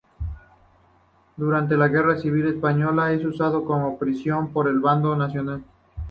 [1.37, 5.63] Durante la Guerra Civil Española es usado como prisión por el bando nacional.